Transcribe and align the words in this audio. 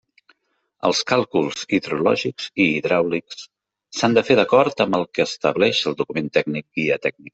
Els 0.87 1.01
càlculs 1.09 1.67
hidrològics 1.77 2.47
i 2.65 2.67
hidràulics 2.77 3.43
s'han 3.99 4.17
de 4.19 4.25
fer 4.31 4.39
d'acord 4.41 4.85
amb 4.87 4.99
el 5.01 5.07
que 5.19 5.27
estableix 5.33 5.83
el 5.93 5.99
document 6.01 6.33
tècnic 6.39 6.67
Guia 6.81 6.99
tècnica. 7.07 7.29